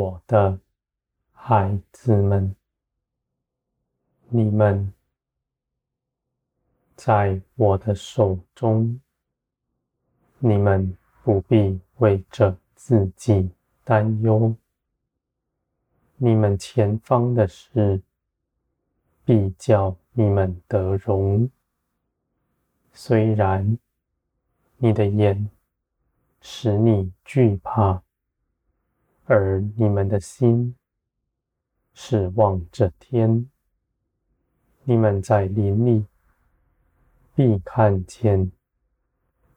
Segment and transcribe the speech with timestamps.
[0.00, 0.58] 我的
[1.30, 2.56] 孩子们，
[4.30, 4.90] 你们
[6.96, 8.98] 在我的手中，
[10.38, 13.50] 你们不必为着自己
[13.84, 14.56] 担忧。
[16.16, 18.00] 你们前方的事，
[19.26, 21.50] 必叫你们得荣。
[22.94, 23.78] 虽然
[24.78, 25.50] 你的眼
[26.40, 28.02] 使你惧怕，
[29.32, 30.74] 而你们的心
[31.94, 33.48] 是望着天，
[34.82, 36.04] 你们在林里
[37.36, 38.50] 必看见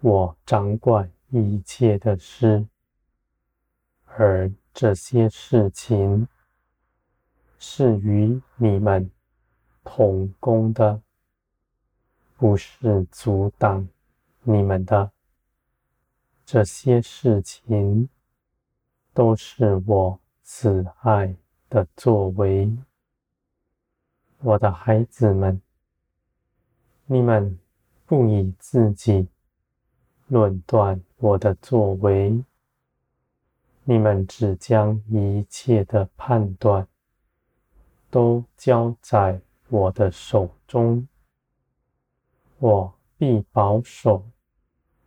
[0.00, 2.66] 我掌管一切的事，
[4.06, 6.26] 而这些事情。
[7.62, 9.08] 是与你们
[9.84, 11.00] 同工的，
[12.38, 13.86] 不是阻挡
[14.42, 15.12] 你们的。
[16.46, 18.08] 这些事情
[19.12, 21.34] 都是我慈爱
[21.68, 22.76] 的作为，
[24.38, 25.60] 我的孩子们，
[27.06, 27.58] 你们
[28.06, 29.28] 不以自己
[30.28, 32.44] 论断我的作为，
[33.84, 36.86] 你们只将一切的判断。
[38.12, 41.06] 都交在我的手中，
[42.58, 44.26] 我必保守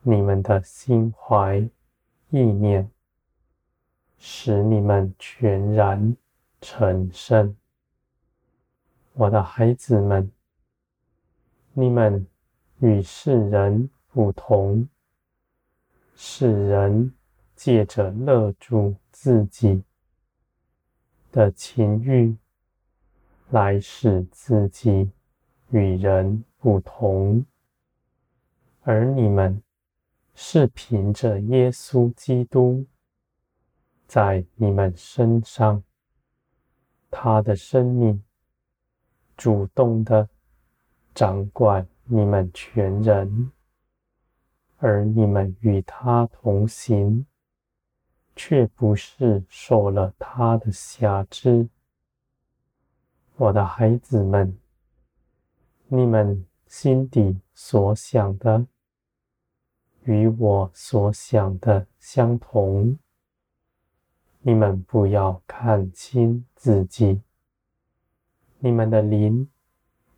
[0.00, 1.58] 你们的心怀
[2.30, 2.90] 意念，
[4.18, 6.16] 使你们全然
[6.60, 7.56] 成圣。
[9.12, 10.30] 我的孩子们，
[11.72, 12.26] 你们
[12.80, 14.88] 与世人不同，
[16.14, 17.12] 世人
[17.54, 19.82] 借着勒住自己
[21.30, 22.36] 的情欲。
[23.50, 25.08] 来使自己
[25.70, 27.46] 与人不同，
[28.82, 29.62] 而你们
[30.34, 32.84] 是凭着耶稣基督
[34.06, 35.82] 在你们身上，
[37.10, 38.22] 他的生命
[39.36, 40.28] 主动的
[41.14, 43.50] 掌管你们全人，
[44.78, 47.26] 而你们与他同行，
[48.36, 51.68] 却不是受了他的挟制。
[53.36, 54.56] 我的孩子们，
[55.88, 58.66] 你们心底所想的
[60.04, 62.98] 与我所想的相同。
[64.48, 67.20] 你们不要看轻自己，
[68.60, 69.50] 你们的灵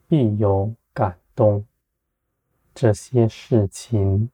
[0.06, 1.64] 必有感动。
[2.74, 4.28] 这些事情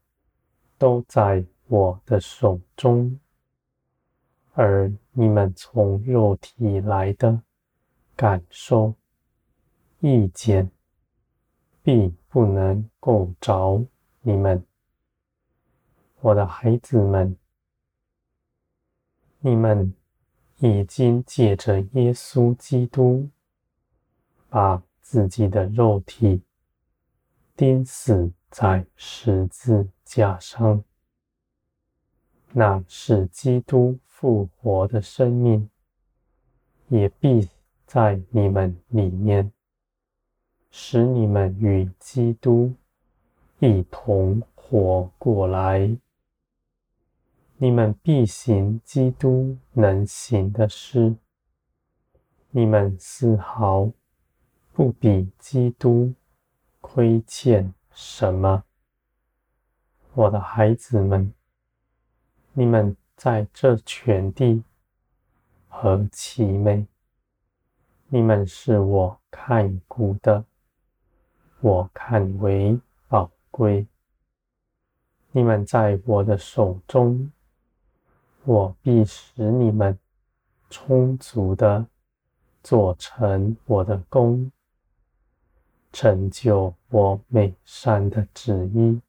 [0.77, 3.21] 都在我的手中，
[4.55, 7.41] 而你们从肉体来的。
[8.17, 8.95] 感受、
[10.01, 10.69] 意见，
[11.85, 13.85] 必不能够着
[14.23, 14.65] 你们，
[16.21, 17.37] 我的孩子们。
[19.47, 19.93] 你们
[20.61, 23.29] 已经借着耶稣基督，
[24.49, 26.41] 把自己的肉体
[27.55, 30.83] 钉死在十字架上，
[32.53, 35.69] 那是基督复活的生命，
[36.89, 37.47] 也必。
[37.87, 39.53] 在你们里面，
[40.71, 42.75] 使你们与基督
[43.61, 45.97] 一同活过来。
[47.65, 51.17] 你们必行基督能行的事，
[52.51, 53.91] 你们丝毫
[54.75, 56.13] 不比基督
[56.83, 58.65] 亏欠什么。
[60.13, 61.33] 我的孩子们，
[62.53, 64.63] 你们在这全地
[65.71, 66.87] 何其美！
[68.09, 70.45] 你们是我看顾的，
[71.63, 72.79] 我看为
[73.09, 73.87] 宝贵。
[75.31, 77.33] 你们在我的手中，
[78.45, 79.99] 我必使你们
[80.71, 81.87] 充足的
[82.63, 84.51] 做成我的工，
[85.93, 89.01] 成就我美善的旨意。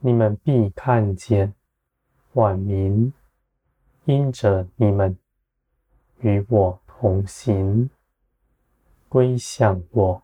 [0.00, 1.54] 你们必看见
[2.32, 3.12] 万民
[4.04, 5.16] 因着你们
[6.20, 6.80] 与我。
[7.00, 7.88] 同行，
[9.08, 10.22] 归向我。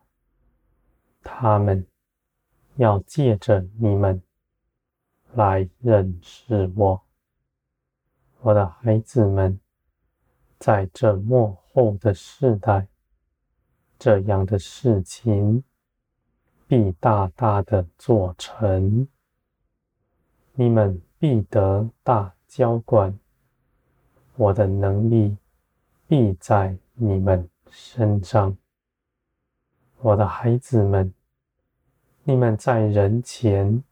[1.23, 1.87] 他们
[2.75, 4.21] 要借着你们
[5.35, 7.01] 来认识我，
[8.45, 9.59] 我的孩子们，
[10.59, 12.87] 在这末后的世代，
[13.97, 15.63] 这样的事情
[16.67, 19.07] 必大大的做成。
[20.53, 23.17] 你们必得大浇灌，
[24.35, 25.35] 我的能力。
[26.07, 28.55] 必在你们身上，
[29.97, 31.11] 我的孩子们，
[32.23, 33.83] 你们在人前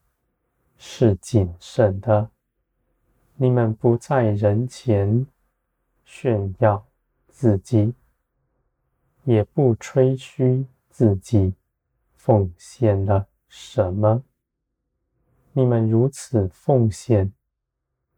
[0.77, 2.29] 是谨慎的，
[3.35, 5.25] 你们不在人前
[6.05, 6.85] 炫耀
[7.29, 7.93] 自己，
[9.23, 11.53] 也不吹嘘自己
[12.15, 14.23] 奉献了什么。
[15.51, 17.33] 你们如此奉献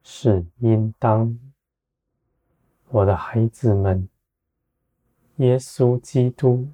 [0.04, 1.38] 是应当。
[2.90, 4.08] 我的孩子们，
[5.38, 6.68] 耶稣基督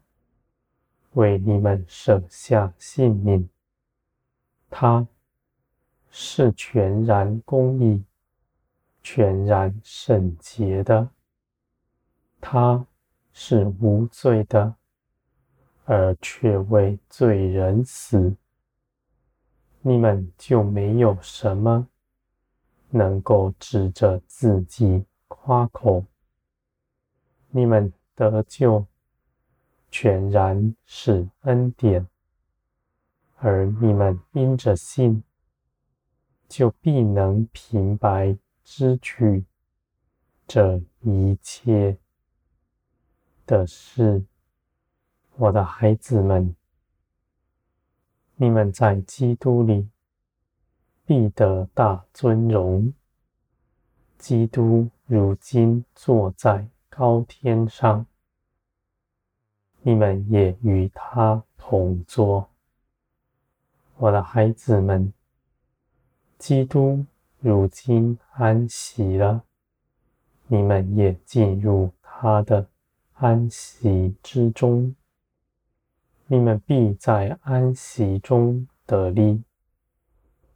[1.14, 3.50] 为你们舍下性命，
[4.70, 5.08] 他
[6.10, 8.04] 是全然公义、
[9.04, 11.10] 全然圣洁的，
[12.40, 12.86] 他
[13.34, 14.76] 是无罪的，
[15.86, 18.36] 而却为罪人死。
[19.82, 21.88] 你们就没有什么
[22.90, 26.06] 能够指着自己夸口。
[27.50, 28.86] 你们得救
[29.90, 32.08] 全然是恩典，
[33.38, 35.24] 而你们因着信，
[36.48, 38.38] 就必能平白
[38.74, 39.44] 支取
[40.48, 41.98] 这一切
[43.46, 44.24] 的事。
[45.36, 46.56] 我的孩子们。
[48.36, 49.90] 你们在基督里
[51.06, 52.94] 必得大尊荣。
[54.18, 58.06] 基督如今坐在高天上，
[59.82, 62.50] 你们也与他同坐。
[63.98, 65.14] 我的孩子们，
[66.40, 67.06] 基督
[67.44, 69.44] 如今安息了，
[70.46, 72.68] 你们也进入他的
[73.14, 74.96] 安息之中。
[76.28, 79.44] 你们必在安息中得力。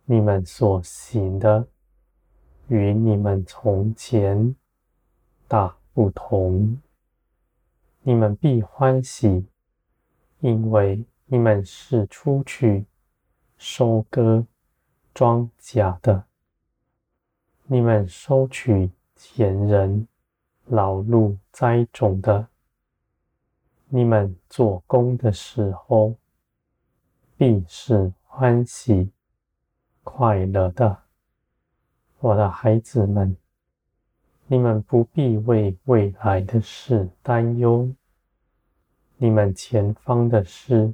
[0.05, 1.67] 你们所行的
[2.67, 4.55] 与你们从前
[5.47, 6.79] 大不同。
[8.03, 9.47] 你们必欢喜，
[10.39, 12.85] 因为你们是出去
[13.57, 14.45] 收割
[15.15, 16.25] 庄稼的。
[17.67, 20.07] 你们收取前人
[20.65, 22.47] 劳碌栽种的。
[23.87, 26.15] 你们做工的时候，
[27.35, 29.11] 必是欢喜
[30.03, 31.05] 快乐的，
[32.19, 33.35] 我的孩子们，
[34.45, 37.91] 你们不必为未来的事担忧。
[39.17, 40.93] 你们前方的事，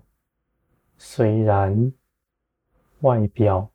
[0.97, 1.91] 虽然
[3.01, 3.69] 外表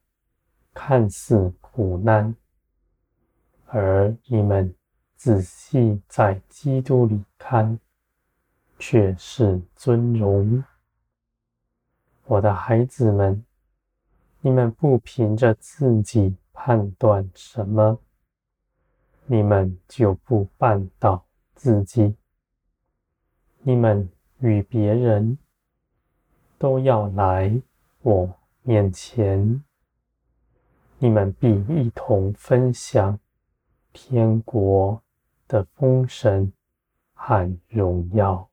[0.72, 2.34] 看似苦难，
[3.66, 4.74] 而你们
[5.14, 7.78] 仔细在基督里看。
[8.78, 10.62] 却是尊荣，
[12.24, 13.42] 我的孩子们，
[14.42, 17.98] 你们不凭着自己判断什么，
[19.24, 21.24] 你们就不绊倒
[21.54, 22.16] 自己。
[23.62, 24.10] 你们
[24.40, 25.38] 与别人
[26.58, 27.58] 都要来
[28.02, 28.30] 我
[28.60, 29.64] 面前，
[30.98, 33.18] 你们必一同分享
[33.96, 35.02] 天国
[35.48, 36.52] 的丰神
[37.14, 38.50] 和荣耀。